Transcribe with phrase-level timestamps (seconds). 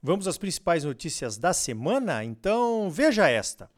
[0.00, 2.22] Vamos às principais notícias da semana?
[2.22, 3.68] Então, veja esta.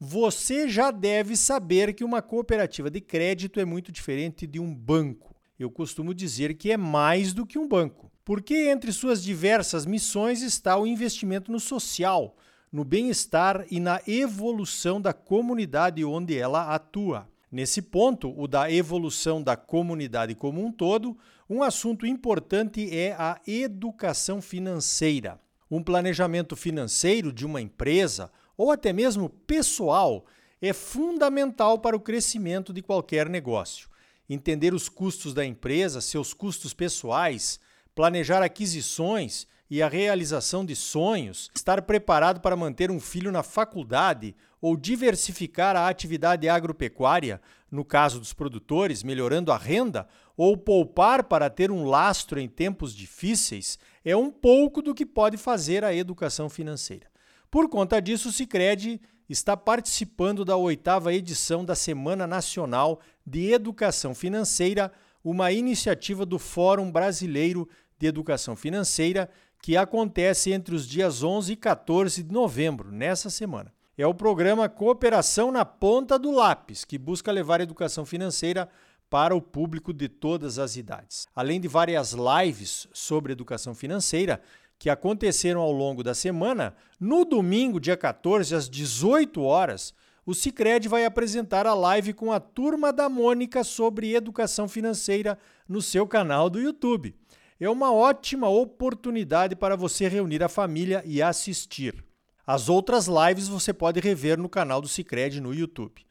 [0.00, 5.36] Você já deve saber que uma cooperativa de crédito é muito diferente de um banco.
[5.56, 10.42] Eu costumo dizer que é mais do que um banco, porque entre suas diversas missões
[10.42, 12.36] está o investimento no social,
[12.72, 17.28] no bem-estar e na evolução da comunidade onde ela atua.
[17.52, 21.16] Nesse ponto, o da evolução da comunidade como um todo,
[21.48, 25.40] um assunto importante é a educação financeira.
[25.70, 30.24] Um planejamento financeiro de uma empresa ou até mesmo pessoal
[30.60, 33.88] é fundamental para o crescimento de qualquer negócio.
[34.28, 37.60] Entender os custos da empresa, seus custos pessoais,
[37.94, 44.34] planejar aquisições e a realização de sonhos, estar preparado para manter um filho na faculdade
[44.60, 51.50] ou diversificar a atividade agropecuária, no caso dos produtores, melhorando a renda, ou poupar para
[51.50, 53.78] ter um lastro em tempos difíceis,
[54.10, 57.06] é um pouco do que pode fazer a educação financeira.
[57.50, 64.14] Por conta disso, o Cicred está participando da oitava edição da Semana Nacional de Educação
[64.14, 64.90] Financeira,
[65.22, 69.28] uma iniciativa do Fórum Brasileiro de Educação Financeira,
[69.62, 73.70] que acontece entre os dias 11 e 14 de novembro, nessa semana.
[73.98, 78.70] É o programa Cooperação na Ponta do Lápis, que busca levar a educação financeira
[79.10, 81.26] para o público de todas as idades.
[81.34, 84.40] Além de várias lives sobre educação financeira
[84.78, 89.92] que aconteceram ao longo da semana, no domingo, dia 14, às 18 horas,
[90.24, 95.80] o Cicred vai apresentar a live com a turma da Mônica sobre educação financeira no
[95.82, 97.14] seu canal do YouTube
[97.60, 102.04] é uma ótima oportunidade para você reunir a família e assistir.
[102.46, 106.06] As outras lives você pode rever no canal do Cicred no YouTube.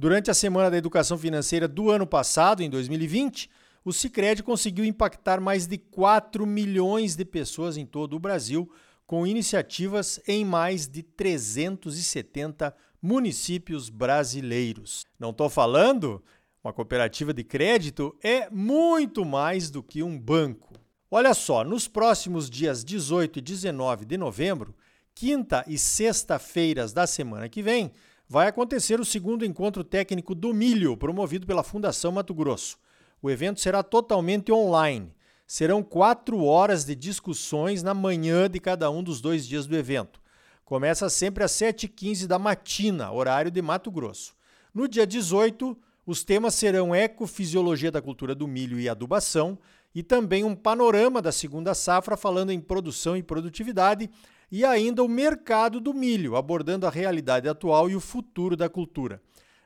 [0.00, 3.50] Durante a Semana da Educação Financeira do ano passado, em 2020,
[3.84, 8.70] o Cicred conseguiu impactar mais de 4 milhões de pessoas em todo o Brasil,
[9.04, 12.72] com iniciativas em mais de 370
[13.02, 15.04] municípios brasileiros.
[15.18, 16.22] Não estou falando?
[16.62, 20.74] Uma cooperativa de crédito é muito mais do que um banco.
[21.10, 24.76] Olha só, nos próximos dias 18 e 19 de novembro,
[25.12, 27.90] quinta e sexta-feiras da semana que vem,
[28.28, 32.78] vai acontecer o segundo encontro técnico do milho, promovido pela Fundação Mato Grosso.
[33.22, 35.14] O evento será totalmente online.
[35.46, 40.20] Serão quatro horas de discussões na manhã de cada um dos dois dias do evento.
[40.62, 44.34] Começa sempre às 7h15 da matina, horário de Mato Grosso.
[44.74, 45.74] No dia 18,
[46.04, 49.58] os temas serão ecofisiologia da cultura do milho e adubação,
[49.94, 54.10] e também um panorama da segunda safra falando em produção e produtividade
[54.50, 59.20] e ainda o mercado do milho, abordando a realidade atual e o futuro da cultura.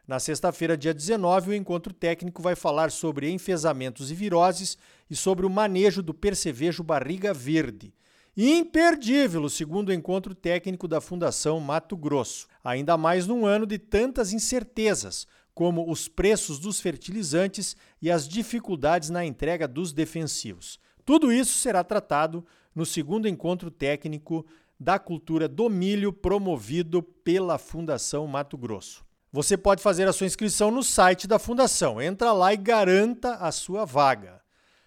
[0.06, 4.76] Na sexta-feira, dia 19, o encontro técnico vai falar sobre enfesamentos e viroses
[5.08, 7.94] e sobre o manejo do percevejo barriga verde.
[8.36, 14.32] Imperdível o segundo encontro técnico da Fundação Mato Grosso, ainda mais num ano de tantas
[14.32, 20.80] incertezas, como os preços dos fertilizantes e as dificuldades na entrega dos defensivos.
[21.04, 22.44] Tudo isso será tratado
[22.74, 24.46] no segundo encontro técnico
[24.82, 29.04] da cultura do milho promovido pela Fundação Mato Grosso.
[29.30, 32.02] Você pode fazer a sua inscrição no site da Fundação.
[32.02, 34.42] Entra lá e garanta a sua vaga.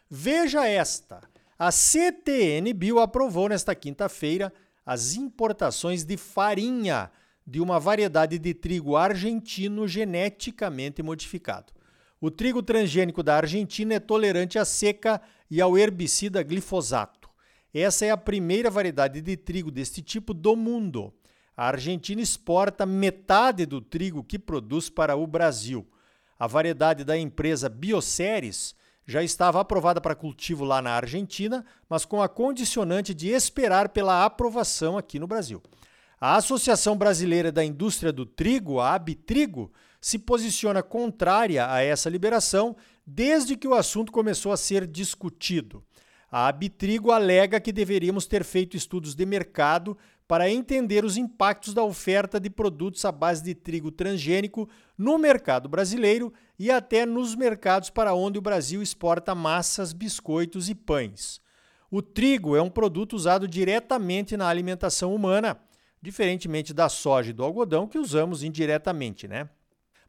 [0.09, 1.21] Veja esta:
[1.57, 4.53] a CTN Bio aprovou nesta quinta-feira
[4.85, 7.09] as importações de farinha
[7.47, 11.71] de uma variedade de trigo argentino geneticamente modificado.
[12.19, 17.24] O trigo transgênico da Argentina é tolerante à seca e ao herbicida glifosato.
[17.77, 21.13] Essa é a primeira variedade de trigo deste tipo do mundo.
[21.57, 25.85] A Argentina exporta metade do trigo que produz para o Brasil.
[26.39, 28.73] A variedade da empresa Bioceres
[29.05, 34.23] já estava aprovada para cultivo lá na Argentina, mas com a condicionante de esperar pela
[34.23, 35.61] aprovação aqui no Brasil.
[36.17, 39.69] A Associação Brasileira da Indústria do Trigo, a Abitrigo,
[39.99, 42.73] se posiciona contrária a essa liberação
[43.05, 45.83] desde que o assunto começou a ser discutido.
[46.31, 51.83] A Abitrigo alega que deveríamos ter feito estudos de mercado para entender os impactos da
[51.83, 54.67] oferta de produtos à base de trigo transgênico
[54.97, 60.73] no mercado brasileiro e até nos mercados para onde o Brasil exporta massas, biscoitos e
[60.73, 61.39] pães.
[61.91, 65.59] O trigo é um produto usado diretamente na alimentação humana
[66.01, 69.49] diferentemente da soja e do algodão que usamos indiretamente, né?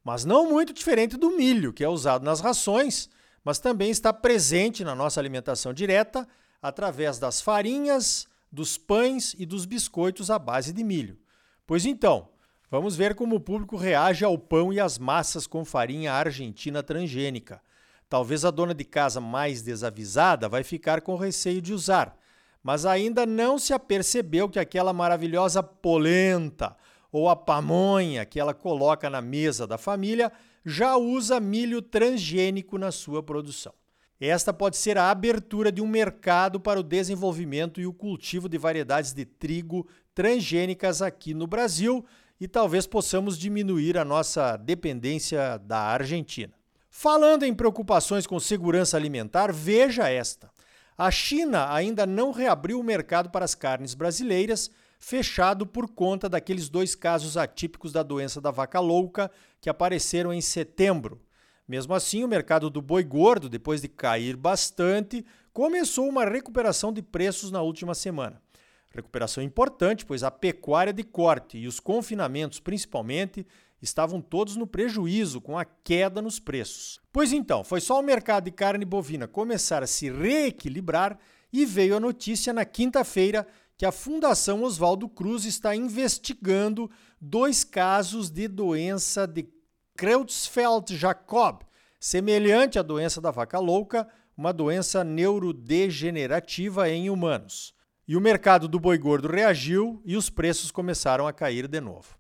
[0.05, 3.09] Mas não muito diferente do milho, que é usado nas rações,
[3.47, 6.27] mas também está presente na nossa alimentação direta
[6.61, 11.17] através das farinhas, dos pães e dos biscoitos à base de milho.
[11.65, 12.29] Pois então,
[12.69, 17.63] vamos ver como o público reage ao pão e às massas com farinha argentina transgênica.
[18.09, 22.19] Talvez a dona de casa mais desavisada vai ficar com receio de usar,
[22.65, 26.77] mas ainda não se apercebeu que aquela maravilhosa polenta
[27.13, 30.33] ou a pamonha que ela coloca na mesa da família
[30.67, 33.73] já usa milho transgênico na sua produção.
[34.21, 38.59] Esta pode ser a abertura de um mercado para o desenvolvimento e o cultivo de
[38.59, 42.05] variedades de trigo transgênicas aqui no Brasil
[42.41, 46.53] e talvez possamos diminuir a nossa dependência da Argentina.
[46.91, 50.51] Falando em preocupações com segurança alimentar, veja esta.
[50.99, 54.71] A China ainda não reabriu o mercado para as carnes brasileiras,
[55.07, 59.31] fechado por conta daqueles dois casos atípicos da doença da vaca louca
[59.61, 61.23] que apareceram em setembro.
[61.69, 67.03] Mesmo assim, o mercado do boi gordo, depois de cair bastante, começou uma recuperação de
[67.03, 68.43] preços na última semana.
[68.91, 73.47] Recuperação importante, pois a pecuária de corte e os confinamentos, principalmente,
[73.81, 76.99] estavam todos no prejuízo com a queda nos preços.
[77.13, 81.17] Pois então, foi só o mercado de carne bovina começar a se reequilibrar
[81.53, 86.91] e veio a notícia na quinta-feira que a Fundação Oswaldo Cruz está investigando
[87.21, 89.49] dois casos de doença de
[89.97, 91.63] Creutzfeldt-Jakob,
[92.01, 97.75] semelhante à doença da vaca louca, uma doença neurodegenerativa em humanos.
[98.09, 102.17] E o mercado do boi gordo reagiu e os preços começaram a cair de novo.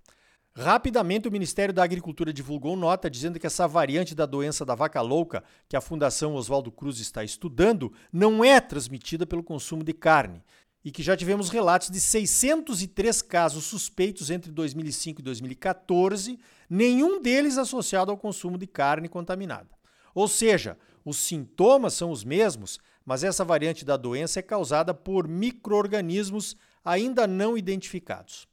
[0.59, 5.03] Rapidamente, o Ministério da Agricultura divulgou nota dizendo que essa variante da doença da vaca
[5.03, 10.43] louca, que a Fundação Oswaldo Cruz está estudando, não é transmitida pelo consumo de carne
[10.87, 16.39] e que já tivemos relatos de 603 casos suspeitos entre 2005 e 2014,
[16.71, 19.69] nenhum deles associado ao consumo de carne contaminada.
[20.15, 25.27] Ou seja, os sintomas são os mesmos, mas essa variante da doença é causada por
[25.27, 28.47] microorganismos ainda não identificados.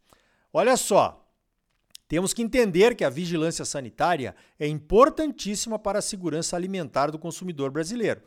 [0.51, 1.24] Olha só,
[2.07, 7.69] temos que entender que a vigilância sanitária é importantíssima para a segurança alimentar do consumidor
[7.69, 8.24] brasileiro,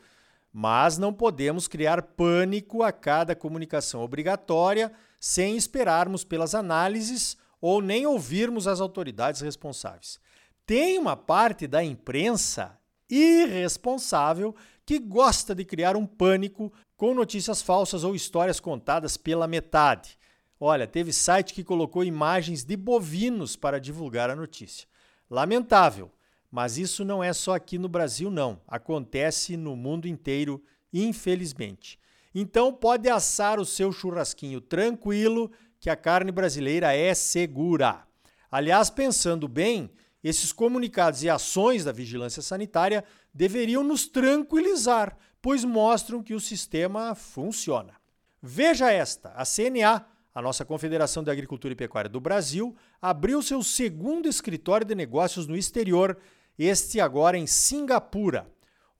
[0.58, 8.06] mas não podemos criar pânico a cada comunicação obrigatória sem esperarmos pelas análises ou nem
[8.06, 10.19] ouvirmos as autoridades responsáveis.
[10.64, 14.56] Tem uma parte da imprensa irresponsável
[14.87, 20.19] que gosta de criar um pânico com notícias falsas ou histórias contadas pela metade.
[20.59, 24.88] Olha, teve site que colocou imagens de bovinos para divulgar a notícia.
[25.29, 26.11] Lamentável,
[26.50, 28.60] mas isso não é só aqui no Brasil, não.
[28.66, 30.62] Acontece no mundo inteiro,
[30.93, 31.98] infelizmente.
[32.34, 38.06] Então pode assar o seu churrasquinho tranquilo, que a carne brasileira é segura.
[38.50, 39.90] Aliás, pensando bem,
[40.22, 47.14] esses comunicados e ações da vigilância sanitária deveriam nos tranquilizar, pois mostram que o sistema
[47.14, 47.94] funciona.
[48.42, 50.06] Veja esta: a CNA
[50.37, 55.46] a nossa Confederação de Agricultura e Pecuária do Brasil abriu seu segundo escritório de negócios
[55.46, 56.19] no exterior,
[56.58, 58.50] este agora em Singapura.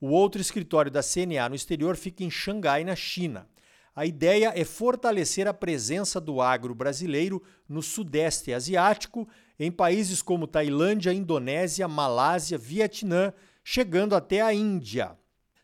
[0.00, 3.49] O outro escritório da CNA no exterior fica em Xangai, na China.
[3.95, 9.26] A ideia é fortalecer a presença do agro brasileiro no Sudeste Asiático,
[9.59, 13.33] em países como Tailândia, Indonésia, Malásia, Vietnã,
[13.64, 15.16] chegando até a Índia.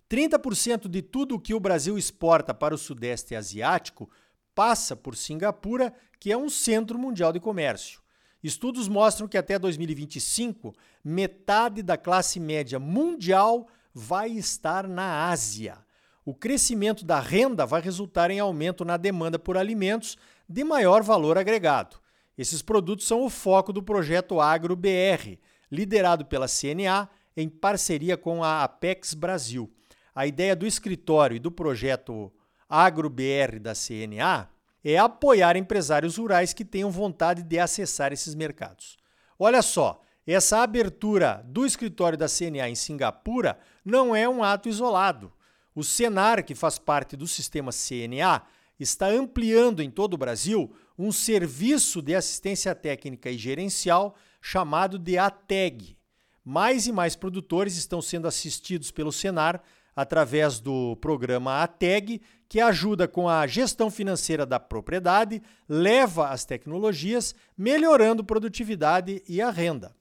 [0.08, 4.10] 30% de tudo o que o Brasil exporta para o Sudeste Asiático
[4.54, 8.01] passa por Singapura, que é um centro mundial de comércio.
[8.42, 15.78] Estudos mostram que até 2025, metade da classe média mundial vai estar na Ásia.
[16.24, 20.16] O crescimento da renda vai resultar em aumento na demanda por alimentos
[20.48, 22.00] de maior valor agregado.
[22.36, 25.38] Esses produtos são o foco do projeto Agro BR,
[25.70, 29.70] liderado pela CNA em parceria com a Apex Brasil.
[30.14, 32.32] A ideia do escritório e do projeto
[32.68, 34.48] AgroBR da CNA
[34.84, 38.96] é apoiar empresários rurais que tenham vontade de acessar esses mercados.
[39.38, 45.32] Olha só, essa abertura do escritório da CNA em Singapura não é um ato isolado.
[45.74, 48.42] O Senar, que faz parte do sistema CNA,
[48.78, 55.16] está ampliando em todo o Brasil um serviço de assistência técnica e gerencial chamado de
[55.18, 55.96] ATEG.
[56.44, 59.62] Mais e mais produtores estão sendo assistidos pelo Senar
[59.94, 67.34] através do programa ATEG, que ajuda com a gestão financeira da propriedade, leva as tecnologias,
[67.56, 69.94] melhorando produtividade e a renda.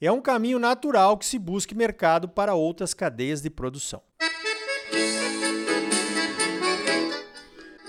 [0.00, 4.00] É um caminho natural que se busque mercado para outras cadeias de produção.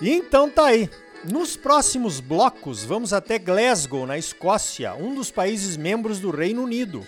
[0.02, 0.90] E então tá aí.
[1.26, 7.06] Nos próximos blocos, vamos até Glasgow, na Escócia, um dos países membros do Reino Unido.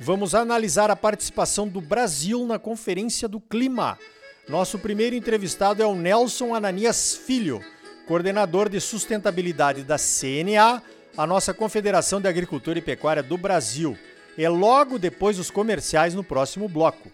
[0.00, 3.98] Vamos analisar a participação do Brasil na Conferência do Clima.
[4.48, 7.60] Nosso primeiro entrevistado é o Nelson Ananias Filho,
[8.06, 10.80] coordenador de sustentabilidade da CNA,
[11.16, 13.98] a nossa Confederação de Agricultura e Pecuária do Brasil.
[14.38, 17.10] É logo depois dos comerciais no próximo bloco.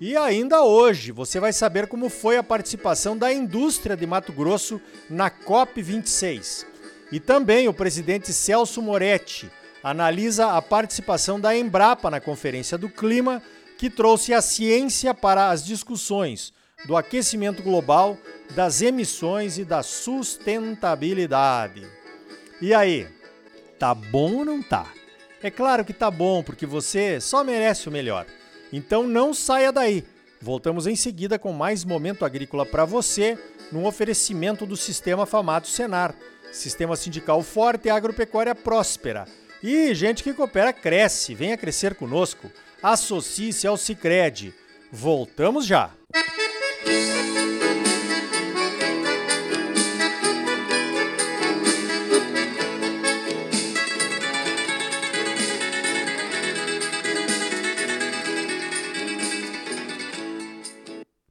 [0.00, 4.80] E ainda hoje você vai saber como foi a participação da indústria de Mato Grosso
[5.10, 6.64] na COP26.
[7.12, 9.50] E também o presidente Celso Moretti
[9.82, 13.42] analisa a participação da Embrapa na Conferência do Clima,
[13.76, 16.52] que trouxe a ciência para as discussões
[16.86, 18.18] do aquecimento global,
[18.54, 21.84] das emissões e da sustentabilidade.
[22.60, 23.08] E aí,
[23.78, 24.86] tá bom ou não tá?
[25.42, 28.26] É claro que tá bom, porque você só merece o melhor.
[28.72, 30.04] Então não saia daí.
[30.40, 33.38] Voltamos em seguida com mais momento agrícola para você,
[33.72, 36.14] num oferecimento do Sistema Famato Senar,
[36.52, 39.26] Sistema Sindical Forte e Agropecuária Próspera.
[39.62, 42.50] E gente que coopera cresce, venha crescer conosco.
[42.82, 44.54] Associe-se ao Sicredi.
[44.92, 45.90] Voltamos já.
[46.86, 47.47] Música